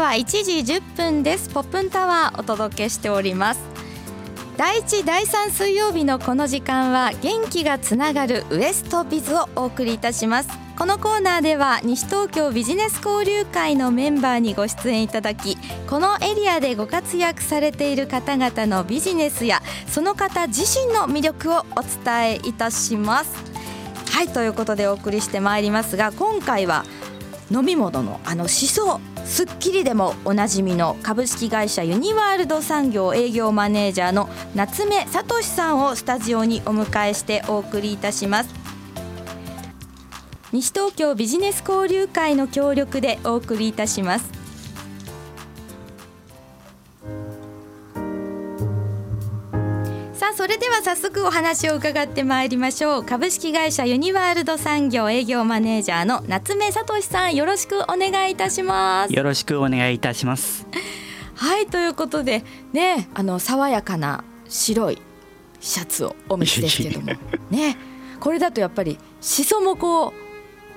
[0.00, 0.24] は1
[0.64, 1.50] 時10分です。
[1.50, 3.60] ポップンタワーお届けしております。
[4.56, 10.48] 第1第3水曜日のこの時間は元気がつながるウエストビズをお送りいたします。
[10.78, 23.34] このコーナーでは西東京ビジネス交流会のメンバーにご出演いただきこのエリアでご活躍されている方々のビジネスやその方自身の魅力をお伝えいたします。
[24.10, 26.86] はいということでお送りしてまいりますが今回は
[27.50, 28.98] 飲み物のあのしそ
[29.30, 38.50] スッキリでもおなじみの株式会社ユニワールド産業営業マネージャーの夏目聡さんをスタジオにお迎えしてお送りいたします。
[40.52, 44.39] 西東京ビジネス交流会の協力でお送りいたします。
[50.70, 53.04] は早速お話を伺ってまいりましょう。
[53.04, 59.12] 株式会社ユニワールド産業営業マネージャーの夏目聡さんよろしくお願いいたします。
[59.12, 60.66] よろしくお願いいたします。
[61.34, 65.02] はいということでねあの爽やかな白い
[65.60, 67.12] シャツをお召しですけども。
[67.50, 67.76] ね
[68.20, 70.14] これだとやっぱりしそもこ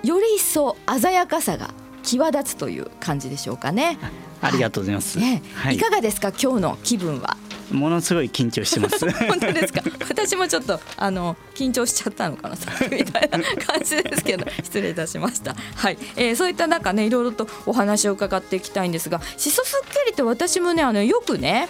[0.04, 1.70] うより一層鮮やかさが
[2.02, 4.00] 際立つという感じでしょうかね。
[4.42, 5.42] ありがとうございます、ね、
[5.72, 6.34] い、かがですか？
[6.34, 7.38] 今日の気分は
[7.74, 9.10] ものすごい緊張してます。
[9.28, 9.82] 本当ですか？
[10.10, 14.46] 私もちょっとあの緊張しちゃったのかなさっきみたいな感じですけど。
[14.64, 15.56] 失礼いたしました。
[15.76, 21.68] はい、えー、そういった中ねいろいろとお話を伺っていきたいんですがしそすっきりって私もねあのよくね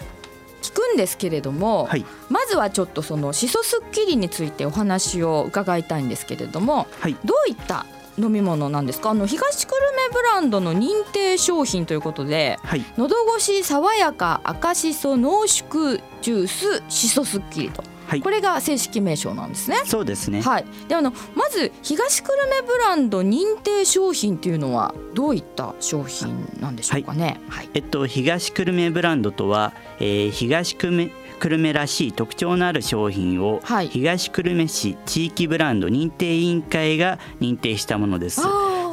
[0.62, 7.86] 聞くんですけれども、はい、まずはちょっとそのしそすっきりについてお話を伺いたいんですけれども、はい、どういった
[8.18, 9.12] 飲み物なんですか？
[9.12, 17.84] あの東久留米ブランドの認定商品ということで、はい、喉越し爽やか赤しそ濃縮ジュースしそすっきりと。
[18.06, 19.78] はい、これが正式名称なんですね。
[19.86, 20.42] そうですね。
[20.42, 20.66] はい。
[20.88, 27.40] であのまず東久留米ブランド認定商品っていうのはどういった商品なんでしょうかね？
[27.48, 27.64] はい。
[27.64, 31.12] はい、えっと東久留米ブランドとは、えー、東久留米
[31.44, 38.42] 久留米らしい特徴のある商品を、はい、東久留米市地域ブランド認定委員会が認定したものです。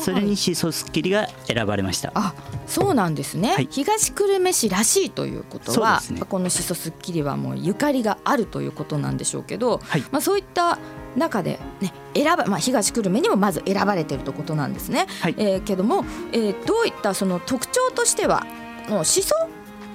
[0.01, 2.11] それにしそすっきりが選ばれました。
[2.15, 2.35] あ、
[2.67, 3.55] そうなんですね。
[3.55, 10.77] はい、東久留米市らしいということは、ね、このしそすっきりはもうゆかりがあるということなんでしょうけど、はい、まあそういった
[11.15, 15.07] 中でね選ばまあ東久留米にもまず選ばれているということなんですね。
[15.21, 18.45] はい、えー、けども、えー、どういったその特徴としては、
[18.89, 19.37] もうしそ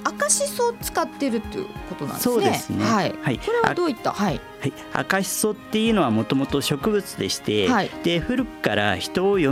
[0.05, 2.33] 赤しそを使ってるということなんですね。
[2.35, 2.85] そうですね。
[2.85, 3.15] はい。
[3.21, 4.11] はい、これはどういった？
[4.11, 4.39] はい。
[4.61, 9.51] はい、赤しそっていうのはもともと植物でして、はい、で古くから人を蘇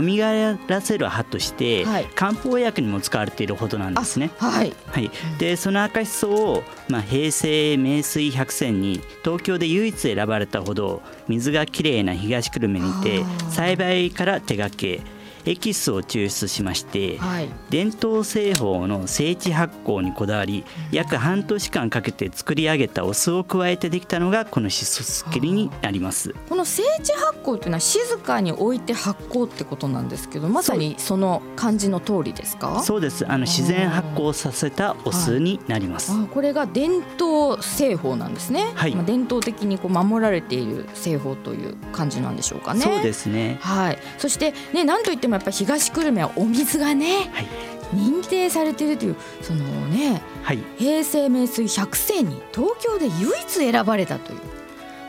[0.66, 4.30] らせる葉として、はい、漢方薬にも使われているほどなんですね。
[4.38, 15.00] はい、はい、でその赤しそを、まあ、平成名水百選に東京で唯一選ばれたほど水がきれいな東久留米にて栽培から手掛け
[15.46, 26.34] エキスを抽出しまして、はい、伝統製法の精地発酵にこだわり約半年間かけて作り上げたお酢を加えてできたのがこのしそすきりになります。
[26.48, 32.82] この精地発酵というのは静かに置いて発酵ってことなんですけどまさにその漢字の通りですか？
[32.82, 33.26] そうです。
[33.30, 42.80] あの自然発酵させたお酢になります、はい、これが伝統製法なんですね、はい、まあ、伝統的にこう守られている製法という感じなんでしょうかね。
[42.80, 43.58] そうですね。
[43.60, 43.98] はい。
[44.18, 47.46] そしてねなんといってもやっぱ東久留米はお水がね、はい、
[47.94, 54.40] 認定されているというそのね、はい、平成名水百選に東京で唯一選ばれたという。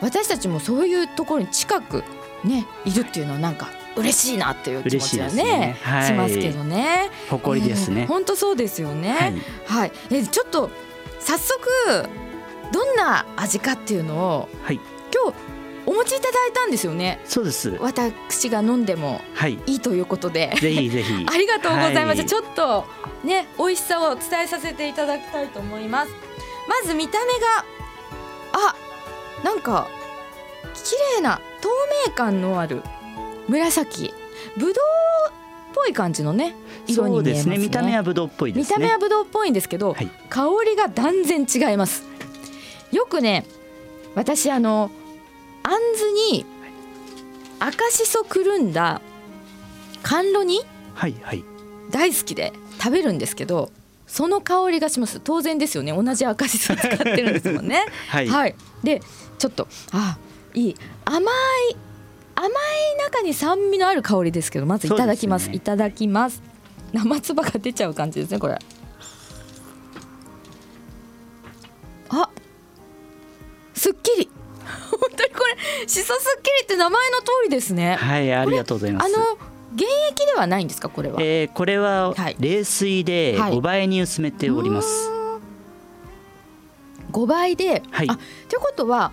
[0.00, 2.04] 私たちもそういうところに近く
[2.44, 7.10] ねいるっていうのはなんか嬉しいなっていう気持ちはねね、はい、しますけどね。
[7.30, 8.06] 誇りですね。
[8.06, 9.42] 本当、そうですよね。
[9.66, 10.70] はい、はい、えちょっと
[11.18, 11.66] 早速
[12.72, 14.80] どんな味かっていうのを、はい、
[15.12, 15.55] 今日
[15.86, 17.20] お持ちいただいたんですよね。
[17.24, 17.70] そうです。
[17.80, 19.20] 私が飲んでも
[19.66, 22.18] いいということで、ぜひぜひ ありがとうございます。
[22.18, 22.84] はい、ちょっと
[23.22, 26.12] ね美味しさを伝えさせていただきたいと思います。
[26.68, 27.64] まず見た目が
[28.52, 28.74] あ
[29.44, 29.88] なんか
[30.74, 31.68] 綺麗な透
[32.08, 32.82] 明感のある
[33.48, 34.12] 紫
[34.56, 35.32] ぶどうっ
[35.72, 36.56] ぽい感じのね
[36.88, 37.58] 色に見えますね。
[37.58, 38.76] ね見た目はぶどうっぽいですね。
[38.76, 42.04] 見た目はぶどうっぽいんですけど、はい、香りが断然違います。
[42.90, 43.44] よくね
[44.14, 44.90] 私あの
[45.66, 46.46] あんずに
[47.58, 49.00] 赤しそくるんだ
[50.04, 50.60] 甘露煮
[51.90, 53.72] 大好きで食べるんですけど
[54.06, 55.18] その香りがします。
[55.18, 55.92] 当然ですよね。
[55.92, 57.84] 同じ赤しそ使ってるんですもんね。
[58.06, 58.54] はい、はい、
[58.84, 59.02] で
[59.36, 60.16] ちょっとあ
[60.54, 60.76] いい。
[61.04, 61.76] 甘い
[62.36, 62.52] 甘い
[63.02, 66.40] 中に酸味のある香りですけどまずいただきます、ね、いただきます。
[66.92, 68.56] 生唾が出ちゃう感じですねこれ
[75.96, 77.94] しそすっきりって名前の通りですね。
[77.94, 79.06] はいありがとうございます。
[79.06, 79.24] あの
[79.76, 85.40] 原液ではないんですかこれは、えー、これは冷水で5倍に薄めております、は
[87.10, 88.16] い、5倍で、はい、あ
[88.48, 89.12] ということは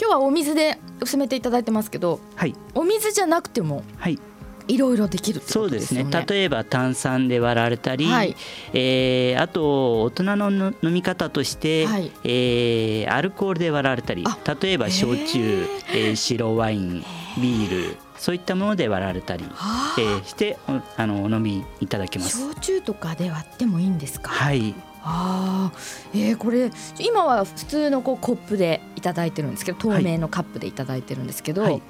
[0.00, 4.18] 今日はお水で薄めていただいてますけど、はい、お水じゃなくても、はい、
[4.68, 6.06] いろいろできる、ね、そうですね。
[6.26, 8.36] 例えば炭酸で割られたり、はい、
[8.74, 10.50] えー、あと大人の
[10.82, 14.24] 飲み方として、はい、えー、アルコールで割られたり
[14.62, 17.04] 例えば焼酎、えー、白ワイン
[17.40, 20.58] ビールそういったもので割られたり、えー、して
[20.96, 22.38] あのお飲みいただけます。
[22.40, 24.30] 焼酎とかで割ってもいいんですか？
[24.30, 24.74] はい。
[25.02, 25.72] あ
[26.12, 31.80] えー、これ今は普通のこうコップでいただいてるんですけど透明のカップでいただいてるんですけど、はい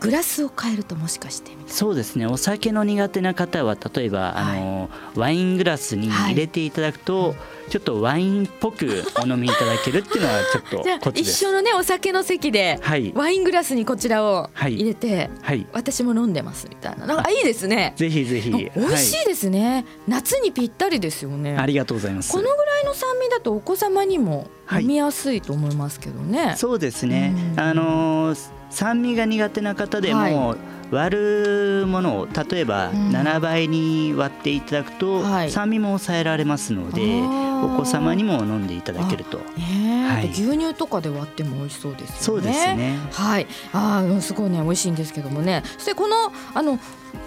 [0.00, 2.26] グラスを変えるともしかしてそうですね。
[2.26, 7.34] お酒の苦手な方は例えば、はい、あのワイングラスに入れていただくと、は
[7.68, 11.44] い、ちょっとワインっぽくお飲みいただけるっていうのはちょっと コツです。
[11.44, 17.06] 一緒のねお酒の席で、はい、ワイングラスにこちらを入れて、はい、私も飲んでますみたいな。
[17.06, 17.92] なんかいいですね。
[17.96, 18.50] ぜひぜひ。
[18.50, 21.56] 美味しいですね、夏にぴったりですよね。
[21.56, 22.32] ありがとうございます。
[22.32, 27.34] このぐらいの酸味だとお子様にも飲みやすいと思いますけどね、そうですね。
[27.56, 30.54] あのー酸味が苦手な方でも、
[30.92, 37.20] 割るものを例えば7倍に割っていただくと、酸味も抑えられますので
[37.64, 42.20] お子様にも飲んでいただけると、はい、牛乳とかで割っても美味しそうですよね。
[42.20, 42.98] そうですね。
[43.12, 43.46] はい。
[43.72, 45.62] あすごいね美味しいんですけどもね。
[45.74, 46.78] そしてこのあの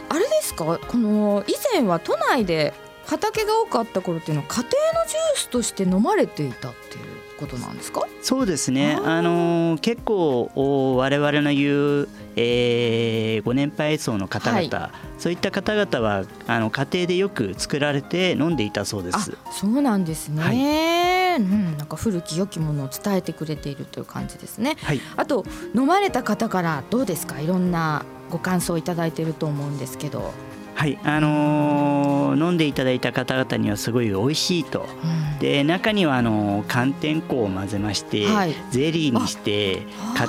[0.10, 0.80] あれですか？
[0.80, 2.74] この以前は都内で
[3.06, 4.70] 畑が多かった頃っていうのは家庭
[5.04, 7.04] のジュースとして飲まれていたっていう
[7.38, 8.08] ことなんですか？
[8.22, 8.98] そうですね。
[9.04, 10.50] あの結構
[10.98, 19.38] 我々の言う、えー、ご年配層の方々、はい、そういった方々はあの家庭でよく作られて飲んでいたそうです。
[19.52, 20.58] そうなんですね、はい、
[21.42, 25.46] うん、なんか古き良きものを伝えてくれているという感じですね、はい、あと
[25.76, 27.42] 飲まれた方からどうですか？
[27.42, 30.34] いろんなご感想をいただいていると思うんですけど
[30.75, 39.84] はいあのー、飲んでいただいた方々にはすごい美味しいと、うん、で中にはあの寒天粉を混ぜまして、はい、ゼリーにして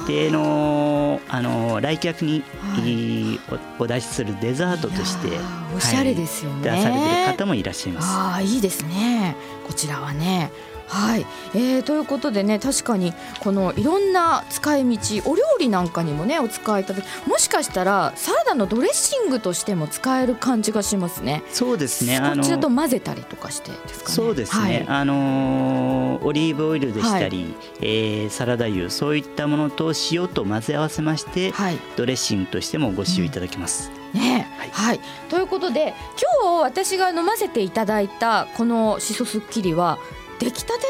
[0.09, 3.41] 家庭のあの来客に、はい、
[3.79, 5.29] お出しするデザートとして
[5.77, 8.09] おしゃれですよね、はい、出されてる方もいらっしゃいます。
[8.11, 9.37] あいいですね。
[9.67, 10.51] こちらはね
[10.87, 21.43] はい、えー、ということでね確かにこのいろんな使い道お料理なんかにもねお使いいただきもしかしたらサラダのドレッシングとしても使える感じがしますね。
[21.53, 22.21] そうですね。
[22.37, 24.15] こちらと混ぜたりとかしてですかね。
[24.15, 34.21] そうですね、はい、あのー、オリーブオイルでしたり、はい、えー、サラダ油そういったものと塩と混ぜ合わせまして、はい、ドレッシングとしてもご使用いただけます、うん。
[34.21, 34.49] ね。
[34.59, 35.95] はい、はい、ということで
[36.43, 39.99] 今日私が飲ませていただいたこのしそすっきりは
[40.39, 40.87] 出来たてと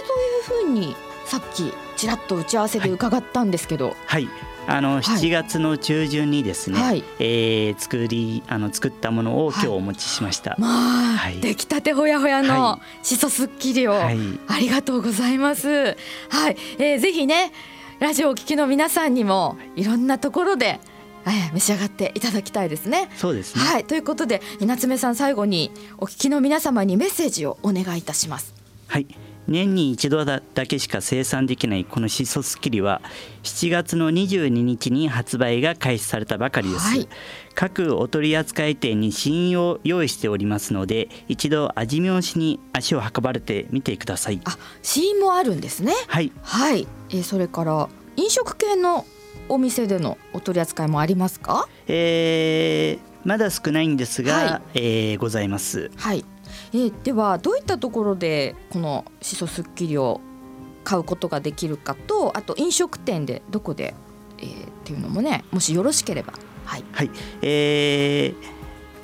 [0.56, 3.96] いうふうにさっきちらっと打ち合わせで伺ったんですけど。
[4.06, 10.52] はい、はいあの7月の中旬にですね、はい、えー、作りあの作ったものを今日お持ちしました。
[10.52, 10.68] はい、ま
[11.12, 14.18] あ、はい、出来たてほやほやのしそすっきりを、はい、
[14.48, 15.68] ありがとうございます。
[15.68, 17.52] はい、えー、ぜひね
[18.00, 20.80] ラジオをお聞きの皆さんにもいろんなところで。
[21.26, 23.08] えー、召し上がっていただきたいですね。
[23.16, 23.64] そうですね。
[23.64, 28.52] はい、ということで夏目さん最後にお聞きの皆様にメッセージをお願いいたします。
[28.88, 29.06] はい、
[29.46, 33.02] 年に一度だけしか生産できないこのしそスキリは
[33.42, 37.08] 7月の22日に発売が開始されたばかりです、はい、
[37.54, 44.40] 各お取り扱い店に試飲を用意しておりますので一度味見をしに足を運ばれてみてください。
[44.44, 45.92] あ試飲もあるんですね。
[46.06, 46.32] はい。
[46.42, 49.04] はい、えー、それから飲食系の
[49.48, 51.68] お店でのお取り扱いもありますか？
[51.86, 55.90] えー、まだ少ないんですが、はい、えー、ございます。
[55.96, 56.24] はい
[56.74, 60.20] えー、ではどういったところでこのしそすっきりを
[60.82, 63.94] 買うことができるかとあと飲食店でどこで、
[64.38, 66.34] えー、っていうのもねもしよろしければ。
[66.64, 67.10] はい、はい。
[67.42, 68.34] えー、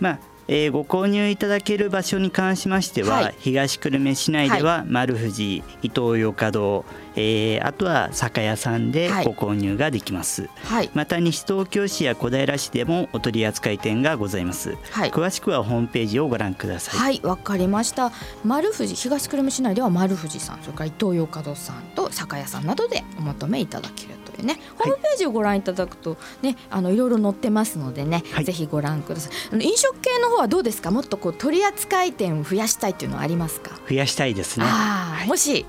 [0.00, 0.18] まあ
[0.52, 16.98] えー、ご購入いただける場所に関しましては、はい、東久留米市内では丸藤、伊東洋華堂、えー、あとは酒屋さんでご購入ができます、はい、また西東京市や小平市でもお取り扱い店がございます、はい、詳しくはホームページをご覧ください。
[16.98, 18.10] はいわかりました。
[18.44, 24.58] 丸藤東久留米市内では丸藤さんそれから伊東洋華堂さんと酒屋さんなどでお求めいただけるというね。
[24.78, 29.62] ホームページをご覧いただくとねあのいろいろ載ってますのでね、はい、ぜひご覧ください。
[29.62, 30.90] 飲食系の方はどうですか？
[30.90, 33.78] もっとこう取り扱い店を増やしたいっていうのはありますか？
[33.88, 35.66] 増やしたいですね、はい、もし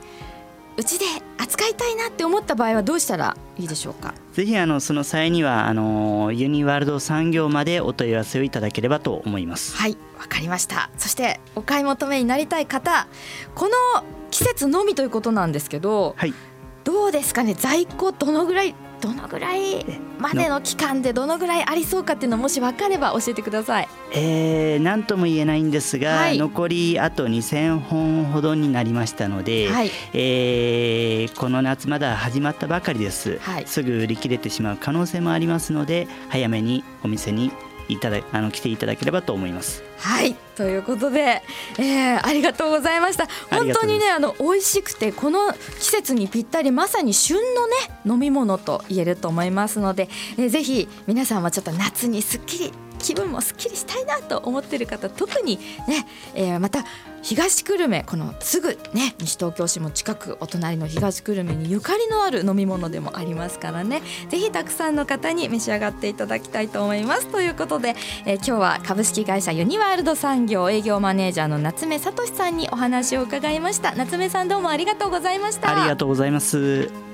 [0.77, 1.05] うちで
[1.37, 4.13] 扱いたいなって思った場合はどうしたらいいでしょうか？
[4.33, 9.75] ぜひあのその際にはあのユニワールド産業までお問い合わせをいただければと思います。
[9.75, 10.89] はいわかりました。
[10.97, 13.07] そしてお買い求めになりたい方
[13.55, 16.33] この季節のみということなんですけど、はい、
[16.83, 17.53] どうですかね？
[17.53, 19.83] 在庫どのぐらいどのぐらい
[20.19, 23.87] までの期間でどのぐらいありそうかっていうのもし分かれば教えてください。
[24.13, 37.51] えー、何とも言えないんですが、はい、残りあと2,000本ほどになりましたので、はい、えー、この夏まだ始まったばかりです、はい、すぐ売り切れてしまう可能性もありますので早めにお店に
[37.91, 39.83] いただあの来ていただければと思います。
[39.97, 40.35] はい。
[40.55, 41.41] ということで、
[41.77, 43.27] えー、ありがとうございました。
[43.49, 50.07] 本当にねあの美味しくてこの季節にぴったりまさに旬のね飲み物と言えると思いますので、
[50.37, 56.05] えー、ぜひ皆さんはちょっと夏にすっきり気分もすっきりしたいなと思ってる方特にね、
[56.35, 56.83] えー、また
[57.21, 64.01] 東久留米このすぐね西東京市も近くお隣の東久留米にゆかりのある飲み物でもありますからね。
[64.29, 67.27] ぜひたくさんの方に召し上がっていただきたいと思います。
[67.27, 73.93] ということで、えー、今日は株式会社ユニワールド産業営業マネージャーの夏目聡さんにお話を伺いました。
[73.95, 75.71] 夏目さんどうもありがとうございました。
[75.71, 77.10] ありがとうございます。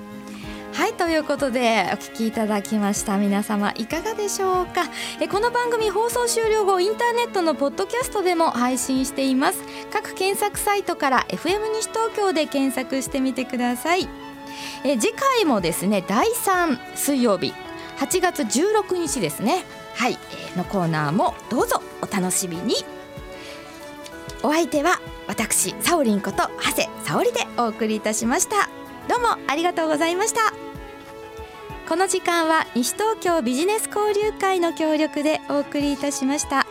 [0.77, 3.17] はいということでお聞きいただきました。
[3.17, 4.83] 皆様いかがでしょうか？
[5.19, 9.63] えこの番組放送終了後インターネットのポッドキャストでも配信しています。
[9.91, 14.07] 各検索サイトから FM 西東京で検索してみてください。
[14.83, 17.55] え次回もですね第3水曜日
[17.97, 19.65] 8月16日ですね。
[19.95, 20.19] はい、
[20.53, 22.75] えのコーナーもどうぞお楽しみに。
[24.43, 28.69] お相手は私サオリンこと長谷沙織でお送りいたしました。
[29.09, 30.66] どうもありがとうございました。
[31.87, 36.66] この時間は西東京ビジネス交流会の協力でお送りいたしました。